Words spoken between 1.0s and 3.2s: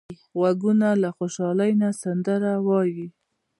له خوشحالۍ نه سندره وايي